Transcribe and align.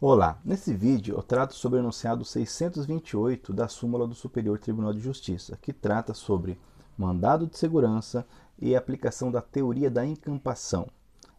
Olá, 0.00 0.40
nesse 0.44 0.74
vídeo 0.74 1.14
eu 1.16 1.22
trato 1.22 1.54
sobre 1.54 1.78
o 1.78 1.80
enunciado 1.80 2.24
628 2.24 3.52
da 3.52 3.68
súmula 3.68 4.08
do 4.08 4.14
Superior 4.14 4.58
Tribunal 4.58 4.92
de 4.92 4.98
Justiça, 4.98 5.56
que 5.62 5.72
trata 5.72 6.12
sobre 6.12 6.58
mandado 6.98 7.46
de 7.46 7.56
segurança 7.56 8.26
e 8.58 8.74
aplicação 8.74 9.30
da 9.30 9.40
teoria 9.40 9.88
da 9.88 10.04
encampação. 10.04 10.88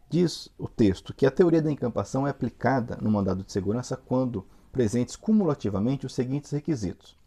Diz 0.10 0.49
o 0.57 0.70
texto 0.70 1.13
que 1.13 1.26
a 1.26 1.31
teoria 1.31 1.62
da 1.62 1.70
encampação 1.70 2.26
é 2.26 2.29
aplicada 2.29 2.97
no 3.02 3.12
mandado 3.12 3.43
de 3.43 3.52
segurança 3.52 3.97
quando 3.97 4.47
presentes 4.71 5.17
cumulativamente 5.17 6.05
os 6.05 6.13
seguintes 6.15 6.49
requisitos: 6.49 7.17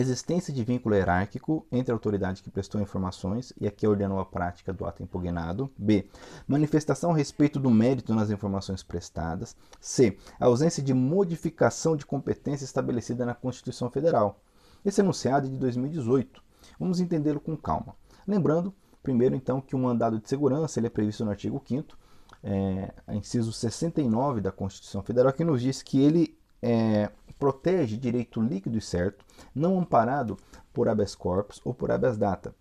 existência 0.00 0.52
de 0.52 0.64
vínculo 0.64 0.94
hierárquico 0.94 1.66
entre 1.70 1.92
a 1.92 1.94
autoridade 1.94 2.42
que 2.42 2.50
prestou 2.50 2.80
informações 2.80 3.52
e 3.60 3.66
a 3.66 3.70
que 3.70 3.86
ordenou 3.86 4.18
a 4.18 4.24
prática 4.24 4.72
do 4.72 4.84
ato 4.84 5.02
impugnado. 5.02 5.70
B. 5.76 6.08
Manifestação 6.46 7.10
a 7.10 7.16
respeito 7.16 7.60
do 7.60 7.70
mérito 7.70 8.14
nas 8.14 8.30
informações 8.30 8.82
prestadas. 8.82 9.56
C. 9.80 10.16
Ausência 10.40 10.82
de 10.82 10.94
modificação 10.94 11.96
de 11.96 12.06
competência 12.06 12.64
estabelecida 12.64 13.26
na 13.26 13.34
Constituição 13.34 13.90
Federal. 13.90 14.40
Esse 14.84 15.00
enunciado 15.00 15.46
é 15.46 15.50
de 15.50 15.56
2018. 15.56 16.42
Vamos 16.78 17.00
entendê-lo 17.00 17.40
com 17.40 17.56
calma. 17.56 17.94
Lembrando, 18.26 18.74
primeiro, 19.02 19.34
então, 19.34 19.60
que 19.60 19.76
o 19.76 19.78
mandado 19.78 20.18
de 20.18 20.28
segurança 20.28 20.80
ele 20.80 20.86
é 20.86 20.90
previsto 20.90 21.24
no 21.24 21.30
artigo 21.30 21.62
5 21.64 22.02
é, 22.42 22.92
inciso 23.12 23.52
69 23.52 24.40
da 24.40 24.50
Constituição 24.50 25.02
Federal, 25.02 25.32
que 25.32 25.44
nos 25.44 25.62
diz 25.62 25.82
que 25.82 26.00
ele 26.00 26.36
é, 26.62 27.10
protege 27.38 27.96
direito 27.96 28.40
líquido 28.40 28.78
e 28.78 28.80
certo, 28.80 29.24
não 29.54 29.78
amparado 29.78 30.38
por 30.72 30.88
habeas 30.88 31.14
corpus 31.14 31.60
ou 31.64 31.74
por 31.74 31.90
habeas 31.90 32.16
data. 32.16 32.54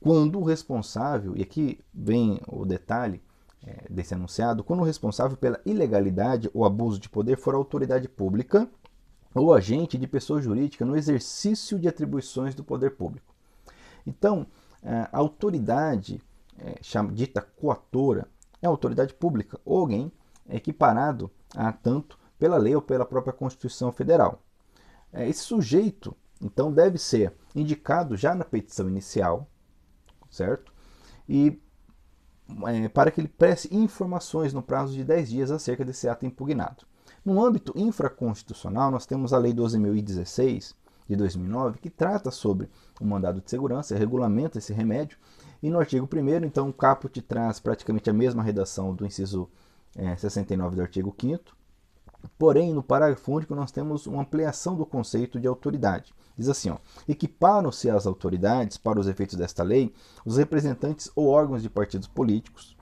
Quando 0.00 0.40
o 0.40 0.44
responsável, 0.44 1.36
e 1.36 1.42
aqui 1.42 1.78
vem 1.94 2.40
o 2.48 2.64
detalhe 2.64 3.22
é, 3.64 3.84
desse 3.88 4.14
anunciado, 4.14 4.64
quando 4.64 4.80
o 4.80 4.84
responsável 4.84 5.36
pela 5.36 5.60
ilegalidade 5.64 6.50
ou 6.52 6.64
abuso 6.64 6.98
de 6.98 7.08
poder 7.08 7.36
for 7.36 7.54
a 7.54 7.58
autoridade 7.58 8.08
pública 8.08 8.68
ou 9.34 9.54
agente 9.54 9.96
de 9.96 10.06
pessoa 10.06 10.42
jurídica 10.42 10.84
no 10.84 10.96
exercício 10.96 11.78
de 11.78 11.86
atribuições 11.86 12.54
do 12.54 12.64
poder 12.64 12.96
público. 12.96 13.32
Então, 14.06 14.46
a 14.82 15.16
autoridade 15.16 16.20
é, 16.58 16.80
dita 17.12 17.40
coatora 17.40 18.26
é 18.60 18.66
a 18.66 18.70
autoridade 18.70 19.14
pública 19.14 19.60
ou 19.64 19.78
alguém 19.78 20.12
equiparado 20.48 21.30
a 21.54 21.72
tanto 21.72 22.18
pela 22.42 22.56
lei 22.56 22.74
ou 22.74 22.82
pela 22.82 23.06
própria 23.06 23.32
Constituição 23.32 23.92
Federal. 23.92 24.42
É, 25.12 25.28
esse 25.28 25.44
sujeito, 25.44 26.12
então, 26.40 26.72
deve 26.72 26.98
ser 26.98 27.32
indicado 27.54 28.16
já 28.16 28.34
na 28.34 28.44
petição 28.44 28.88
inicial, 28.88 29.48
certo? 30.28 30.72
E 31.28 31.62
é, 32.66 32.88
para 32.88 33.12
que 33.12 33.20
ele 33.20 33.28
preste 33.28 33.72
informações 33.72 34.52
no 34.52 34.60
prazo 34.60 34.92
de 34.92 35.04
10 35.04 35.30
dias 35.30 35.50
acerca 35.52 35.84
desse 35.84 36.08
ato 36.08 36.26
impugnado. 36.26 36.84
No 37.24 37.40
âmbito 37.40 37.72
infraconstitucional, 37.76 38.90
nós 38.90 39.06
temos 39.06 39.32
a 39.32 39.38
Lei 39.38 39.52
12.016 39.52 40.74
de 41.06 41.14
2009, 41.14 41.78
que 41.78 41.90
trata 41.90 42.32
sobre 42.32 42.68
o 43.00 43.04
mandado 43.04 43.40
de 43.40 43.48
segurança, 43.48 43.96
regulamenta 43.96 44.58
esse 44.58 44.72
remédio, 44.72 45.16
e 45.62 45.70
no 45.70 45.78
artigo 45.78 46.08
1 46.12 46.44
então, 46.44 46.70
o 46.70 46.72
caput 46.72 47.22
traz 47.22 47.60
praticamente 47.60 48.10
a 48.10 48.12
mesma 48.12 48.42
redação 48.42 48.92
do 48.92 49.06
inciso 49.06 49.48
é, 49.94 50.16
69 50.16 50.74
do 50.74 50.82
artigo 50.82 51.14
5 51.16 51.61
Porém, 52.38 52.72
no 52.72 52.82
parágrafo 52.82 53.32
único, 53.32 53.54
nós 53.54 53.72
temos 53.72 54.06
uma 54.06 54.22
ampliação 54.22 54.76
do 54.76 54.86
conceito 54.86 55.40
de 55.40 55.46
autoridade. 55.46 56.14
Diz 56.36 56.48
assim: 56.48 56.74
equiparam-se 57.06 57.90
às 57.90 58.06
autoridades, 58.06 58.76
para 58.76 58.98
os 58.98 59.06
efeitos 59.06 59.36
desta 59.36 59.62
lei, 59.62 59.92
os 60.24 60.36
representantes 60.36 61.10
ou 61.14 61.28
órgãos 61.28 61.62
de 61.62 61.70
partidos 61.70 62.08
políticos, 62.08 62.76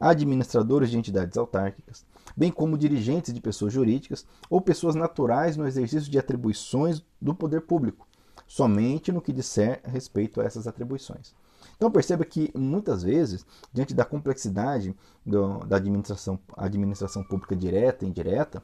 administradores 0.00 0.90
de 0.90 0.98
entidades 0.98 1.36
autárquicas, 1.36 2.04
bem 2.36 2.50
como 2.50 2.78
dirigentes 2.78 3.32
de 3.32 3.40
pessoas 3.40 3.72
jurídicas 3.72 4.26
ou 4.50 4.60
pessoas 4.60 4.94
naturais 4.94 5.56
no 5.56 5.66
exercício 5.66 6.10
de 6.10 6.18
atribuições 6.18 7.02
do 7.20 7.34
poder 7.34 7.62
público, 7.62 8.06
somente 8.46 9.12
no 9.12 9.22
que 9.22 9.32
disser 9.32 9.80
respeito 9.84 10.40
a 10.40 10.44
essas 10.44 10.66
atribuições. 10.66 11.34
Então 11.82 11.90
perceba 11.90 12.24
que 12.24 12.52
muitas 12.56 13.02
vezes, 13.02 13.44
diante 13.72 13.92
da 13.92 14.04
complexidade 14.04 14.94
do, 15.26 15.58
da 15.66 15.78
administração, 15.78 16.38
administração 16.56 17.24
pública 17.24 17.56
direta 17.56 18.04
e 18.04 18.08
indireta, 18.08 18.62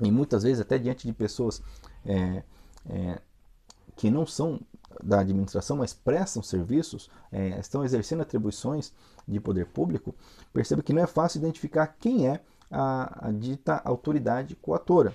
e 0.00 0.10
muitas 0.10 0.42
vezes 0.42 0.60
até 0.60 0.76
diante 0.76 1.06
de 1.06 1.12
pessoas 1.12 1.62
é, 2.04 2.42
é, 2.90 3.20
que 3.94 4.10
não 4.10 4.26
são 4.26 4.58
da 5.00 5.20
administração, 5.20 5.76
mas 5.76 5.94
prestam 5.94 6.42
serviços, 6.42 7.08
é, 7.30 7.60
estão 7.60 7.84
exercendo 7.84 8.22
atribuições 8.22 8.92
de 9.28 9.38
poder 9.38 9.66
público, 9.66 10.12
perceba 10.52 10.82
que 10.82 10.92
não 10.92 11.02
é 11.02 11.06
fácil 11.06 11.38
identificar 11.38 11.86
quem 11.86 12.26
é 12.26 12.40
a, 12.68 13.28
a 13.28 13.30
dita 13.30 13.80
autoridade 13.84 14.56
coatora. 14.56 15.14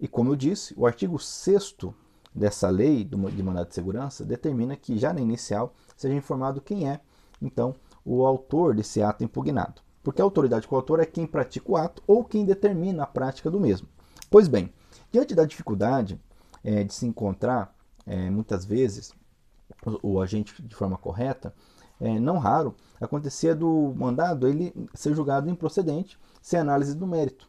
E 0.00 0.08
como 0.08 0.32
eu 0.32 0.36
disse, 0.36 0.74
o 0.76 0.84
artigo 0.84 1.16
6 1.16 1.76
dessa 2.36 2.68
lei 2.68 3.02
de 3.02 3.42
mandado 3.42 3.68
de 3.68 3.74
segurança 3.74 4.24
determina 4.24 4.76
que 4.76 4.98
já 4.98 5.12
na 5.12 5.20
inicial 5.20 5.74
seja 5.96 6.14
informado 6.14 6.60
quem 6.60 6.88
é, 6.88 7.00
então, 7.40 7.74
o 8.04 8.24
autor 8.24 8.74
desse 8.74 9.02
ato 9.02 9.24
impugnado. 9.24 9.80
Porque 10.02 10.20
a 10.20 10.24
autoridade 10.24 10.68
coautora 10.68 11.02
é 11.02 11.06
quem 11.06 11.26
pratica 11.26 11.72
o 11.72 11.76
ato 11.76 12.02
ou 12.06 12.22
quem 12.22 12.44
determina 12.44 13.02
a 13.02 13.06
prática 13.06 13.50
do 13.50 13.58
mesmo. 13.58 13.88
Pois 14.30 14.46
bem, 14.46 14.72
diante 15.10 15.34
da 15.34 15.44
dificuldade 15.44 16.20
é, 16.62 16.84
de 16.84 16.94
se 16.94 17.06
encontrar, 17.06 17.74
é, 18.06 18.30
muitas 18.30 18.64
vezes, 18.64 19.12
o, 19.84 20.14
o, 20.14 20.20
agente 20.20 20.62
de 20.62 20.74
forma 20.74 20.96
correta, 20.96 21.54
é, 21.98 22.18
não 22.20 22.38
raro, 22.38 22.74
acontecia 23.00 23.54
do 23.54 23.94
mandado 23.96 24.46
ele 24.46 24.72
ser 24.94 25.14
julgado 25.14 25.50
improcedente 25.50 26.18
sem 26.40 26.60
análise 26.60 26.94
do 26.94 27.06
mérito. 27.06 27.48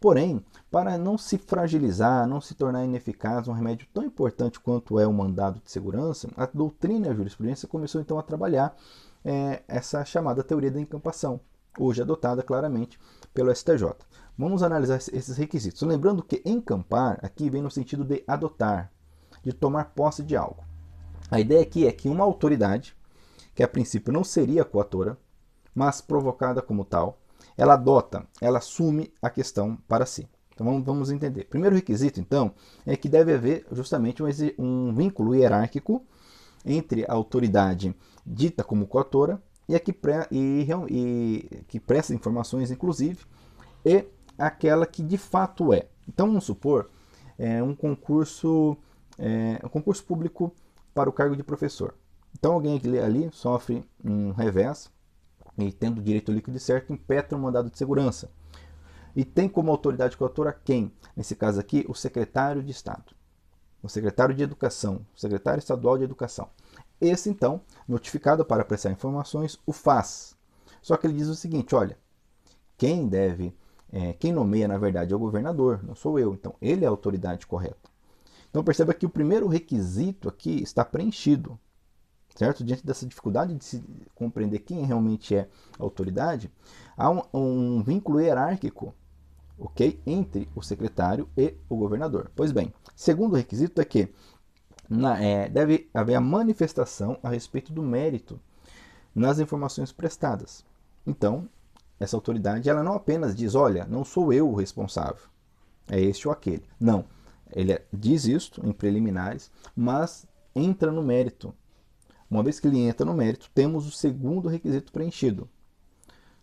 Porém, 0.00 0.42
para 0.70 0.96
não 0.96 1.18
se 1.18 1.36
fragilizar, 1.36 2.26
não 2.26 2.40
se 2.40 2.54
tornar 2.54 2.84
ineficaz 2.84 3.46
um 3.46 3.52
remédio 3.52 3.86
tão 3.92 4.02
importante 4.02 4.58
quanto 4.58 4.98
é 4.98 5.06
o 5.06 5.12
mandado 5.12 5.60
de 5.62 5.70
segurança, 5.70 6.26
a 6.38 6.46
doutrina 6.46 7.06
e 7.06 7.10
a 7.10 7.14
jurisprudência 7.14 7.68
começou 7.68 8.00
então 8.00 8.18
a 8.18 8.22
trabalhar 8.22 8.74
é, 9.22 9.62
essa 9.68 10.02
chamada 10.02 10.42
teoria 10.42 10.70
da 10.70 10.80
encampação, 10.80 11.38
hoje 11.78 12.00
adotada 12.00 12.42
claramente 12.42 12.98
pelo 13.34 13.54
STJ. 13.54 13.94
Vamos 14.38 14.62
analisar 14.62 14.96
esses 14.96 15.36
requisitos. 15.36 15.82
Lembrando 15.82 16.22
que 16.22 16.40
encampar 16.46 17.18
aqui 17.22 17.50
vem 17.50 17.60
no 17.60 17.70
sentido 17.70 18.02
de 18.02 18.24
adotar, 18.26 18.90
de 19.42 19.52
tomar 19.52 19.92
posse 19.94 20.22
de 20.22 20.34
algo. 20.34 20.64
A 21.30 21.38
ideia 21.38 21.60
aqui 21.60 21.86
é 21.86 21.92
que 21.92 22.08
uma 22.08 22.24
autoridade, 22.24 22.96
que 23.54 23.62
a 23.62 23.68
princípio 23.68 24.14
não 24.14 24.24
seria 24.24 24.64
coatora, 24.64 25.18
mas 25.74 26.00
provocada 26.00 26.62
como 26.62 26.86
tal, 26.86 27.18
ela 27.56 27.74
adota, 27.74 28.26
ela 28.40 28.58
assume 28.58 29.12
a 29.20 29.30
questão 29.30 29.76
para 29.88 30.06
si. 30.06 30.28
Então 30.52 30.82
vamos, 30.82 31.10
entender. 31.10 31.44
Primeiro 31.44 31.74
requisito, 31.74 32.20
então, 32.20 32.52
é 32.84 32.94
que 32.94 33.08
deve 33.08 33.32
haver 33.32 33.66
justamente 33.72 34.22
um, 34.22 34.28
um 34.58 34.94
vínculo 34.94 35.34
hierárquico 35.34 36.04
entre 36.64 37.04
a 37.08 37.14
autoridade 37.14 37.94
dita 38.26 38.62
como 38.62 38.86
coautora 38.86 39.42
e 39.66 39.74
a 39.74 39.80
que, 39.80 39.92
pre, 39.92 40.26
e, 40.30 40.66
e, 40.90 41.64
que 41.66 41.80
presta 41.80 42.12
informações, 42.12 42.70
inclusive, 42.70 43.24
e 43.84 44.04
aquela 44.36 44.84
que 44.84 45.02
de 45.02 45.16
fato 45.16 45.72
é. 45.72 45.86
Então 46.06 46.26
vamos 46.26 46.44
supor 46.44 46.90
é, 47.38 47.62
um 47.62 47.74
concurso, 47.74 48.76
é, 49.18 49.58
um 49.64 49.68
concurso 49.68 50.04
público 50.04 50.52
para 50.92 51.08
o 51.08 51.12
cargo 51.12 51.36
de 51.36 51.42
professor. 51.42 51.94
Então 52.38 52.52
alguém 52.52 52.80
ali 53.02 53.30
sofre 53.32 53.82
um 54.04 54.32
revés 54.32 54.90
e 55.58 55.72
tendo 55.72 56.02
direito 56.02 56.32
líquido 56.32 56.56
e 56.56 56.60
certo, 56.60 56.92
impetra 56.92 57.36
um 57.36 57.42
mandado 57.42 57.70
de 57.70 57.78
segurança. 57.78 58.30
E 59.14 59.24
tem 59.24 59.48
como 59.48 59.70
autoridade 59.70 60.16
coautora 60.16 60.52
quem? 60.52 60.92
Nesse 61.16 61.34
caso 61.34 61.58
aqui, 61.58 61.84
o 61.88 61.94
secretário 61.94 62.62
de 62.62 62.70
Estado, 62.70 63.14
o 63.82 63.88
secretário 63.88 64.34
de 64.34 64.42
Educação, 64.42 65.04
o 65.14 65.20
secretário 65.20 65.58
estadual 65.58 65.98
de 65.98 66.04
Educação. 66.04 66.48
Esse, 67.00 67.28
então, 67.30 67.62
notificado 67.88 68.44
para 68.44 68.64
prestar 68.64 68.90
informações, 68.90 69.58
o 69.66 69.72
faz. 69.72 70.36
Só 70.82 70.96
que 70.96 71.06
ele 71.06 71.14
diz 71.14 71.28
o 71.28 71.34
seguinte: 71.34 71.74
olha, 71.74 71.98
quem 72.76 73.08
deve, 73.08 73.56
é, 73.92 74.12
quem 74.12 74.32
nomeia, 74.32 74.68
na 74.68 74.78
verdade, 74.78 75.12
é 75.12 75.16
o 75.16 75.20
governador, 75.20 75.82
não 75.82 75.94
sou 75.94 76.18
eu. 76.18 76.34
Então, 76.34 76.54
ele 76.60 76.84
é 76.84 76.86
a 76.86 76.90
autoridade 76.90 77.46
correta. 77.46 77.90
Então, 78.48 78.64
perceba 78.64 78.94
que 78.94 79.06
o 79.06 79.10
primeiro 79.10 79.48
requisito 79.48 80.28
aqui 80.28 80.62
está 80.62 80.84
preenchido 80.84 81.58
certo? 82.40 82.64
Diante 82.64 82.86
dessa 82.86 83.04
dificuldade 83.04 83.54
de 83.54 83.62
se 83.62 83.84
compreender 84.14 84.60
quem 84.60 84.82
realmente 84.86 85.36
é 85.36 85.46
a 85.78 85.82
autoridade, 85.82 86.50
há 86.96 87.10
um, 87.10 87.22
um 87.34 87.82
vínculo 87.82 88.18
hierárquico, 88.18 88.94
ok, 89.58 90.00
entre 90.06 90.48
o 90.54 90.62
secretário 90.62 91.28
e 91.36 91.54
o 91.68 91.76
governador. 91.76 92.30
Pois 92.34 92.50
bem, 92.50 92.72
segundo 92.96 93.36
requisito 93.36 93.78
é 93.78 93.84
que 93.84 94.08
na, 94.88 95.22
é, 95.22 95.50
deve 95.50 95.90
haver 95.92 96.14
a 96.14 96.20
manifestação 96.20 97.18
a 97.22 97.28
respeito 97.28 97.74
do 97.74 97.82
mérito 97.82 98.40
nas 99.14 99.38
informações 99.38 99.92
prestadas. 99.92 100.64
Então, 101.06 101.46
essa 101.98 102.16
autoridade 102.16 102.70
ela 102.70 102.82
não 102.82 102.94
apenas 102.94 103.36
diz, 103.36 103.54
olha, 103.54 103.84
não 103.84 104.02
sou 104.02 104.32
eu 104.32 104.48
o 104.48 104.54
responsável, 104.54 105.28
é 105.90 106.00
este 106.00 106.26
ou 106.26 106.32
aquele. 106.32 106.64
Não, 106.80 107.04
ele 107.52 107.78
diz 107.92 108.24
isto 108.24 108.66
em 108.66 108.72
preliminares, 108.72 109.50
mas 109.76 110.26
entra 110.54 110.90
no 110.90 111.02
mérito, 111.02 111.54
uma 112.30 112.42
vez 112.42 112.60
que 112.60 112.68
ele 112.68 112.78
entra 112.78 113.04
no 113.04 113.12
mérito, 113.12 113.50
temos 113.54 113.86
o 113.86 113.90
segundo 113.90 114.48
requisito 114.48 114.92
preenchido. 114.92 115.48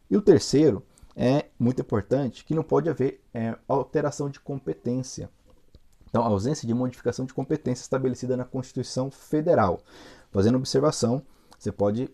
E 0.10 0.18
o 0.18 0.22
terceiro 0.22 0.84
é 1.16 1.46
muito 1.58 1.82
importante 1.82 2.44
que 2.44 2.54
não 2.54 2.64
pode 2.64 2.90
haver 2.90 3.24
é, 3.34 3.58
alteração 3.68 4.30
de 4.30 4.40
competência. 4.40 5.30
Então, 6.10 6.24
ausência 6.24 6.68
de 6.68 6.74
modificação 6.74 7.26
de 7.26 7.34
competência 7.34 7.84
estabelecida 7.84 8.38
na 8.38 8.46
Constituição 8.46 9.10
Federal. 9.10 9.82
Fazendo 10.32 10.58
observação, 10.58 11.22
você 11.58 11.72
pode 11.72 12.10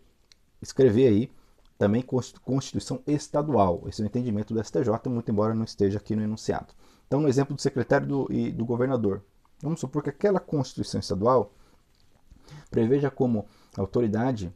escrever 0.61 1.07
aí 1.07 1.31
também 1.77 2.01
Constituição 2.01 3.01
Estadual. 3.05 3.83
Esse 3.87 4.01
é 4.01 4.05
o 4.05 4.07
entendimento 4.07 4.53
do 4.53 4.63
STJ, 4.63 4.89
muito 5.07 5.29
embora 5.29 5.53
não 5.53 5.63
esteja 5.63 5.97
aqui 5.97 6.15
no 6.15 6.23
enunciado. 6.23 6.73
Então, 7.07 7.19
no 7.19 7.27
exemplo 7.27 7.55
do 7.55 7.61
secretário 7.61 8.07
do, 8.07 8.27
e 8.31 8.51
do 8.51 8.65
governador, 8.65 9.21
vamos 9.61 9.79
supor 9.79 10.01
que 10.01 10.09
aquela 10.09 10.39
Constituição 10.39 10.99
Estadual 10.99 11.51
preveja 12.73 13.11
como 13.11 13.45
autoridade, 13.77 14.51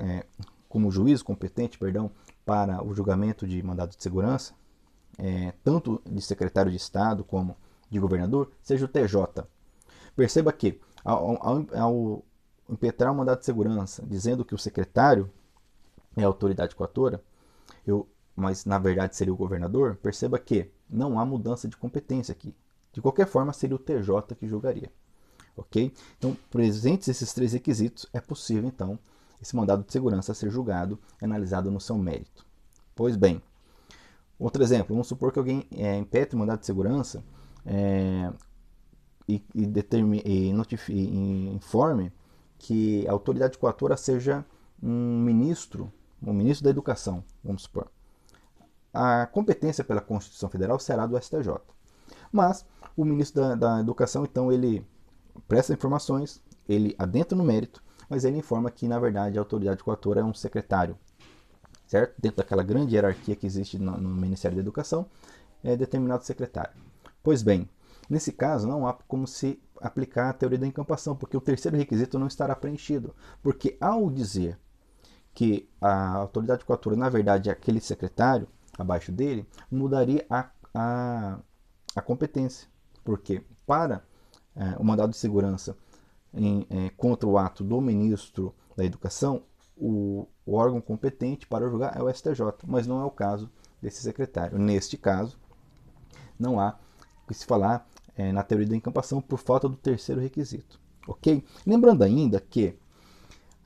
é, 0.00 0.26
como 0.68 0.90
juiz 0.90 1.22
competente, 1.22 1.78
perdão, 1.78 2.10
para 2.44 2.84
o 2.84 2.92
julgamento 2.92 3.46
de 3.46 3.62
mandado 3.62 3.96
de 3.96 4.02
segurança, 4.02 4.52
é, 5.16 5.52
tanto 5.62 6.02
de 6.04 6.20
secretário 6.20 6.72
de 6.72 6.76
Estado 6.76 7.22
como 7.22 7.56
de 7.88 8.00
governador, 8.00 8.50
seja 8.60 8.84
o 8.84 8.88
TJ. 8.88 9.46
Perceba 10.16 10.52
que, 10.52 10.80
ao, 11.04 11.46
ao, 11.46 11.66
ao 11.72 12.24
impetrar 12.68 13.12
o 13.12 13.14
mandado 13.14 13.38
de 13.38 13.44
segurança 13.44 14.04
dizendo 14.04 14.44
que 14.44 14.56
o 14.56 14.58
secretário 14.58 15.30
é 16.16 16.24
a 16.24 16.26
autoridade 16.26 16.74
coatora, 16.74 17.22
eu, 17.86 18.08
mas 18.34 18.64
na 18.64 18.78
verdade 18.78 19.14
seria 19.14 19.32
o 19.32 19.36
governador, 19.36 19.96
perceba 20.02 20.36
que 20.36 20.68
não 20.90 21.16
há 21.16 21.24
mudança 21.24 21.68
de 21.68 21.76
competência 21.76 22.32
aqui. 22.32 22.56
De 22.92 23.00
qualquer 23.00 23.28
forma, 23.28 23.52
seria 23.52 23.76
o 23.76 23.78
TJ 23.78 24.34
que 24.34 24.48
julgaria. 24.48 24.90
Ok? 25.56 25.92
Então, 26.18 26.36
presentes 26.50 27.08
esses 27.08 27.32
três 27.32 27.52
requisitos, 27.52 28.06
é 28.12 28.20
possível 28.20 28.68
então 28.68 28.98
esse 29.40 29.54
mandado 29.56 29.84
de 29.84 29.92
segurança 29.92 30.32
ser 30.34 30.50
julgado 30.50 30.98
e 31.20 31.24
analisado 31.24 31.70
no 31.70 31.80
seu 31.80 31.98
mérito. 31.98 32.46
Pois 32.94 33.16
bem, 33.16 33.42
outro 34.38 34.62
exemplo, 34.62 34.94
vamos 34.94 35.08
supor 35.08 35.32
que 35.32 35.38
alguém 35.38 35.66
é, 35.72 35.96
impetre 35.96 36.36
o 36.36 36.38
mandado 36.38 36.60
de 36.60 36.66
segurança 36.66 37.24
é, 37.66 38.32
e, 39.28 39.42
e, 39.54 39.66
determine, 39.66 40.22
e, 40.24 40.52
e 40.88 41.48
informe 41.54 42.12
que 42.58 43.06
a 43.08 43.12
autoridade 43.12 43.58
coatora 43.58 43.96
seja 43.96 44.44
um 44.82 45.20
ministro, 45.20 45.92
um 46.22 46.32
ministro 46.32 46.64
da 46.64 46.70
educação, 46.70 47.24
vamos 47.42 47.62
supor. 47.62 47.90
A 48.94 49.26
competência 49.26 49.82
pela 49.82 50.00
Constituição 50.00 50.48
Federal 50.48 50.78
será 50.78 51.06
do 51.06 51.20
STJ. 51.20 51.60
Mas 52.30 52.64
o 52.96 53.04
ministro 53.04 53.40
da, 53.40 53.54
da 53.54 53.80
Educação, 53.80 54.24
então, 54.24 54.52
ele 54.52 54.86
presta 55.48 55.72
informações, 55.72 56.42
ele 56.68 56.94
adentra 56.98 57.36
no 57.36 57.44
mérito, 57.44 57.82
mas 58.08 58.24
ele 58.24 58.38
informa 58.38 58.70
que, 58.70 58.86
na 58.86 58.98
verdade, 58.98 59.38
a 59.38 59.40
autoridade 59.40 59.82
coatora 59.82 60.20
é 60.20 60.24
um 60.24 60.34
secretário, 60.34 60.96
certo? 61.86 62.14
Dentro 62.18 62.38
daquela 62.38 62.62
grande 62.62 62.94
hierarquia 62.94 63.36
que 63.36 63.46
existe 63.46 63.78
no, 63.78 63.96
no 63.96 64.08
Ministério 64.10 64.56
da 64.56 64.62
Educação, 64.62 65.06
é 65.62 65.76
determinado 65.76 66.24
secretário. 66.24 66.72
Pois 67.22 67.42
bem, 67.42 67.68
nesse 68.10 68.32
caso 68.32 68.66
não 68.66 68.86
há 68.86 68.92
como 68.92 69.26
se 69.26 69.60
aplicar 69.80 70.30
a 70.30 70.32
teoria 70.32 70.58
da 70.58 70.66
encampação, 70.66 71.16
porque 71.16 71.36
o 71.36 71.40
terceiro 71.40 71.76
requisito 71.76 72.18
não 72.18 72.26
estará 72.26 72.54
preenchido. 72.54 73.14
Porque 73.42 73.76
ao 73.80 74.10
dizer 74.10 74.58
que 75.34 75.68
a 75.80 76.14
autoridade 76.16 76.64
coatora, 76.64 76.96
na 76.96 77.08
verdade, 77.08 77.48
é 77.48 77.52
aquele 77.52 77.80
secretário 77.80 78.46
abaixo 78.78 79.10
dele, 79.10 79.46
mudaria 79.70 80.24
a, 80.28 80.50
a, 80.74 81.38
a 81.96 82.02
competência. 82.02 82.68
Porque 83.04 83.42
para 83.66 84.04
é, 84.56 84.76
o 84.78 84.84
mandado 84.84 85.10
de 85.10 85.16
segurança 85.16 85.76
em, 86.34 86.66
é, 86.70 86.90
contra 86.90 87.28
o 87.28 87.38
ato 87.38 87.62
do 87.62 87.80
ministro 87.80 88.54
da 88.76 88.84
Educação, 88.84 89.42
o, 89.76 90.26
o, 90.46 90.54
órgão 90.54 90.80
competente 90.80 91.46
para 91.46 91.68
julgar 91.68 91.96
é 91.96 92.02
o 92.02 92.12
STJ, 92.12 92.40
mas 92.66 92.86
não 92.86 93.00
é 93.00 93.04
o 93.04 93.10
caso 93.10 93.50
desse 93.80 94.02
secretário. 94.02 94.58
Neste 94.58 94.96
caso, 94.96 95.38
não 96.38 96.58
há 96.60 96.78
que 97.26 97.34
se 97.34 97.46
falar 97.46 97.88
é, 98.16 98.32
na 98.32 98.42
teoria 98.42 98.68
da 98.68 98.76
encampação 98.76 99.20
por 99.20 99.38
falta 99.38 99.68
do 99.68 99.76
terceiro 99.76 100.20
requisito. 100.20 100.80
Ok? 101.06 101.44
Lembrando 101.66 102.02
ainda 102.02 102.40
que 102.40 102.78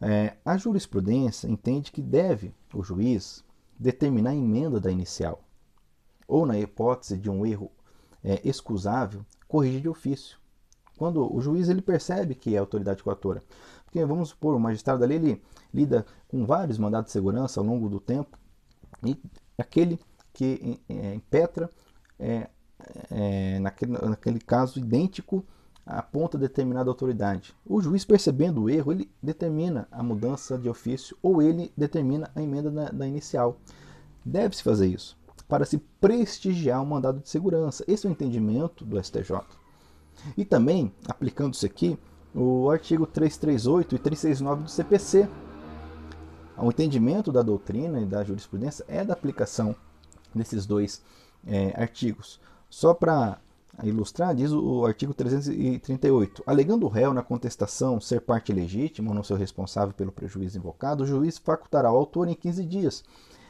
é, 0.01 0.37
a 0.45 0.57
jurisprudência 0.57 1.49
entende 1.49 1.93
que 1.93 2.03
deve 2.03 2.55
o 2.73 2.83
juiz 2.83 3.45
determinar 3.79 4.31
a 4.31 4.37
emenda 4.37 4.81
da 4.81 4.91
inicial, 4.91 5.43
ou 6.27 6.47
na 6.47 6.59
hipótese 6.59 7.19
de 7.19 7.31
um 7.31 7.45
erro 7.45 7.71
é, 8.25 8.41
excusável, 8.45 9.25
corrigir 9.47 9.83
de 9.83 9.89
ofício 9.89 10.39
quando 10.97 11.35
o 11.35 11.41
juiz 11.41 11.69
ele 11.69 11.83
percebe 11.83 12.35
que 12.35 12.55
é 12.55 12.59
autoridade 12.59 13.03
coatora. 13.03 13.43
Porque 13.85 14.05
vamos 14.05 14.31
supor, 14.31 14.55
o 14.55 14.61
magistrado 14.61 15.05
ali 15.05 15.15
ele 15.15 15.43
lida 15.73 16.05
com 16.29 16.45
vários 16.45 16.79
mandados 16.79 17.09
de 17.09 17.13
segurança 17.13 17.61
ao 17.61 17.67
longo 17.67 17.89
do 17.89 18.01
tempo 18.01 18.39
e 19.05 19.17
aquele 19.59 19.99
que 20.33 20.81
é, 20.89 21.15
impetra 21.15 21.71
é, 22.19 22.49
é, 23.11 23.59
naquele, 23.61 23.93
naquele 23.93 24.41
caso 24.41 24.79
idêntico 24.79 25.45
aponta 25.85 26.37
determinada 26.37 26.91
autoridade. 26.91 27.55
O 27.65 27.81
juiz 27.81 28.05
percebendo 28.05 28.63
o 28.63 28.71
erro, 28.71 28.91
ele 28.91 29.11
determina 29.23 29.87
a 29.91 30.03
mudança 30.03 30.59
de 30.59 30.69
ofício 30.69 31.17
ou 31.23 31.41
ele 31.41 31.73
determina 31.77 32.31
a 32.35 32.43
emenda 32.43 32.71
da, 32.71 32.89
da 32.91 33.07
inicial. 33.07 33.59
Deve-se 34.25 34.63
fazer 34.63 34.89
isso 34.89 35.17
para 35.49 35.65
se 35.65 35.79
prestigiar 36.01 36.83
o 36.83 36.87
mandado 36.87 37.21
de 37.21 37.29
segurança. 37.29 37.85
Esse 37.87 38.07
é 38.07 38.11
o 38.11 38.13
entendimento 38.13 38.85
do 38.85 39.03
STJ. 39.03 39.43
E 40.37 40.45
também, 40.45 40.93
aplicando-se 41.09 41.67
aqui, 41.67 41.99
o 42.35 42.71
artigo 42.71 43.07
338 43.07 43.95
e 43.95 43.99
369 43.99 44.63
do 44.65 44.71
CPC. 44.71 45.29
O 46.59 46.69
entendimento 46.69 47.31
da 47.31 47.43
doutrina 47.43 48.01
e 48.01 48.07
da 48.07 48.25
jurisprudência 48.25 48.85
é 48.89 49.05
da 49.05 49.13
aplicação 49.13 49.75
desses 50.35 50.67
dois 50.67 51.03
é, 51.47 51.73
artigos. 51.81 52.41
Só 52.69 52.95
para 52.95 53.39
ilustrar, 53.83 54.35
diz 54.35 54.53
o 54.53 54.85
artigo 54.87 55.13
338. 55.13 56.43
Alegando 56.47 56.87
o 56.87 56.89
réu 56.89 57.13
na 57.13 57.23
contestação 57.23 58.01
ser 58.01 58.21
parte 58.21 58.53
legítima 58.53 59.11
ou 59.11 59.15
não 59.15 59.23
ser 59.23 59.37
responsável 59.37 59.95
pelo 59.95 60.13
prejuízo 60.13 60.59
invocado, 60.59 61.05
o 61.05 61.07
juiz 61.07 61.39
facultará 61.39 61.89
ao 61.89 61.97
autor 61.97 62.29
em 62.29 62.35
15 62.35 62.65
dias 62.65 63.05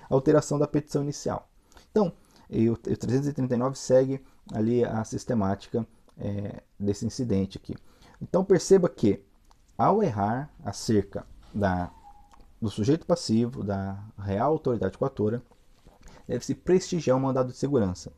a 0.08 0.14
alteração 0.14 0.58
da 0.58 0.66
petição 0.66 1.02
inicial. 1.02 1.48
Então, 1.90 2.12
o 2.50 2.76
339 2.76 3.76
segue 3.76 4.20
ali 4.52 4.84
a 4.84 5.02
sistemática 5.04 5.86
é, 6.18 6.62
desse 6.78 7.06
incidente 7.06 7.58
aqui. 7.58 7.74
Então 8.20 8.44
perceba 8.44 8.88
que 8.88 9.22
ao 9.76 10.02
errar 10.02 10.50
acerca 10.64 11.26
da, 11.54 11.90
do 12.60 12.70
sujeito 12.70 13.06
passivo, 13.06 13.62
da 13.62 14.02
real 14.18 14.52
autoridade 14.52 14.96
coatora, 14.96 15.42
deve-se 16.26 16.54
prestigiar 16.54 17.16
o 17.16 17.20
mandado 17.20 17.52
de 17.52 17.56
segurança, 17.56 18.12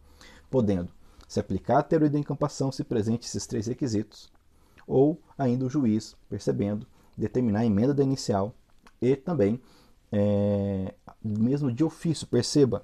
podendo 0.51 0.91
se 1.27 1.39
aplicar 1.41 1.79
a 1.79 1.83
teoria 1.83 2.09
da 2.09 2.19
encampação 2.19 2.73
se 2.73 2.83
presente 2.85 3.27
esses 3.27 3.47
três 3.47 3.67
requisitos, 3.67 4.33
ou 4.87 5.21
ainda 5.37 5.67
o 5.67 5.71
juiz, 5.71 6.17
percebendo, 6.29 6.87
determinar 7.17 7.61
a 7.61 7.67
emenda 7.67 7.93
da 7.93 8.03
inicial 8.03 8.55
e 9.03 9.15
também, 9.15 9.61
é, 10.11 10.95
mesmo 11.23 11.71
de 11.71 11.85
ofício, 11.85 12.27
perceba, 12.27 12.83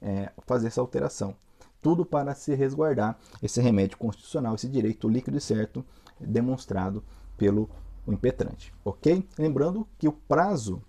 é, 0.00 0.30
fazer 0.46 0.68
essa 0.68 0.80
alteração 0.80 1.34
tudo 1.80 2.04
para 2.04 2.34
se 2.34 2.54
resguardar 2.54 3.18
esse 3.42 3.60
remédio 3.60 3.96
constitucional, 3.96 4.54
esse 4.54 4.68
direito 4.68 5.08
líquido 5.08 5.36
e 5.36 5.40
certo 5.40 5.84
demonstrado 6.20 7.02
pelo 7.36 7.68
impetrante, 8.06 8.72
ok? 8.84 9.26
Lembrando 9.38 9.86
que 9.98 10.08
o 10.08 10.12
prazo 10.12 10.82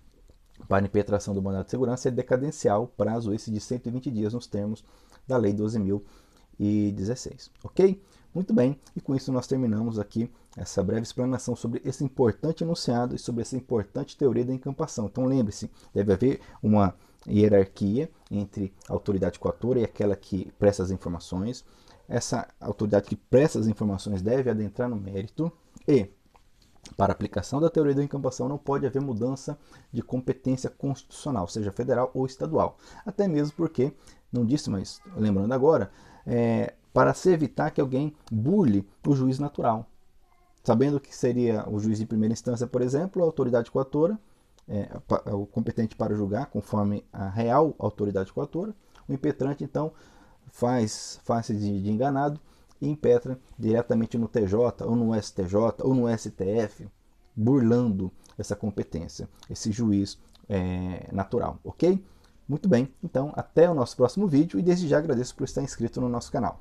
para 0.68 0.84
impetração 0.84 1.34
do 1.34 1.42
mandado 1.42 1.64
de 1.64 1.70
segurança 1.70 2.08
é 2.08 2.10
decadencial, 2.10 2.86
prazo 2.96 3.32
esse 3.32 3.50
de 3.50 3.60
120 3.60 4.10
dias 4.10 4.34
nos 4.34 4.46
termos 4.46 4.84
da 5.26 5.36
Lei 5.36 5.52
12.016, 5.52 7.50
ok? 7.64 8.00
Muito 8.34 8.54
bem, 8.54 8.80
e 8.96 9.00
com 9.00 9.14
isso 9.14 9.30
nós 9.30 9.46
terminamos 9.46 9.98
aqui 9.98 10.30
essa 10.56 10.82
breve 10.82 11.02
explanação 11.02 11.54
sobre 11.54 11.82
esse 11.84 12.02
importante 12.02 12.64
enunciado 12.64 13.14
e 13.14 13.18
sobre 13.18 13.42
essa 13.42 13.56
importante 13.56 14.16
teoria 14.16 14.44
da 14.44 14.54
encampação. 14.54 15.06
Então 15.06 15.24
lembre-se, 15.24 15.70
deve 15.92 16.12
haver 16.12 16.40
uma 16.62 16.94
hierarquia 17.26 18.10
entre 18.30 18.72
a 18.88 18.92
autoridade 18.92 19.38
coatora 19.38 19.80
e 19.80 19.84
aquela 19.84 20.16
que 20.16 20.50
presta 20.58 20.82
as 20.82 20.90
informações. 20.90 21.64
Essa 22.08 22.48
autoridade 22.60 23.08
que 23.08 23.16
presta 23.16 23.58
as 23.58 23.66
informações 23.66 24.22
deve 24.22 24.50
adentrar 24.50 24.88
no 24.88 24.96
mérito 24.96 25.50
e, 25.86 26.08
para 26.96 27.12
aplicação 27.12 27.60
da 27.60 27.70
teoria 27.70 27.94
da 27.94 28.02
encampação, 28.02 28.48
não 28.48 28.58
pode 28.58 28.86
haver 28.86 29.00
mudança 29.00 29.58
de 29.92 30.02
competência 30.02 30.68
constitucional, 30.68 31.46
seja 31.48 31.72
federal 31.72 32.10
ou 32.12 32.26
estadual. 32.26 32.76
Até 33.06 33.28
mesmo 33.28 33.54
porque, 33.56 33.92
não 34.32 34.44
disse, 34.44 34.68
mas 34.68 35.00
lembrando 35.16 35.52
agora, 35.52 35.90
é, 36.26 36.74
para 36.92 37.14
se 37.14 37.30
evitar 37.30 37.70
que 37.70 37.80
alguém 37.80 38.14
burle 38.30 38.86
o 39.06 39.14
juiz 39.14 39.38
natural. 39.38 39.86
Sabendo 40.62 41.00
que 41.00 41.14
seria 41.14 41.68
o 41.68 41.78
juiz 41.80 41.98
de 41.98 42.06
primeira 42.06 42.32
instância, 42.32 42.66
por 42.66 42.82
exemplo, 42.82 43.22
a 43.22 43.24
autoridade 43.24 43.70
coatora, 43.70 44.18
é, 44.68 44.88
o 45.32 45.46
competente 45.46 45.96
para 45.96 46.14
julgar, 46.14 46.46
conforme 46.46 47.04
a 47.12 47.28
real 47.28 47.74
autoridade 47.78 48.32
coatora, 48.32 48.74
o 49.08 49.12
impetrante, 49.12 49.64
então, 49.64 49.92
faz 50.46 51.20
face 51.24 51.54
de, 51.54 51.82
de 51.82 51.90
enganado 51.90 52.40
e 52.80 52.88
impetra 52.88 53.38
diretamente 53.58 54.18
no 54.18 54.28
TJ, 54.28 54.84
ou 54.84 54.96
no 54.96 55.20
STJ, 55.20 55.54
ou 55.80 55.94
no 55.94 56.18
STF, 56.18 56.88
burlando 57.34 58.12
essa 58.38 58.56
competência, 58.56 59.28
esse 59.48 59.72
juiz 59.72 60.18
é, 60.48 61.08
natural, 61.12 61.58
ok? 61.64 62.04
Muito 62.48 62.68
bem, 62.68 62.92
então 63.02 63.32
até 63.34 63.70
o 63.70 63.74
nosso 63.74 63.96
próximo 63.96 64.26
vídeo 64.26 64.58
e 64.58 64.62
desde 64.62 64.88
já 64.88 64.98
agradeço 64.98 65.34
por 65.34 65.44
estar 65.44 65.62
inscrito 65.62 66.00
no 66.00 66.08
nosso 66.08 66.30
canal. 66.30 66.60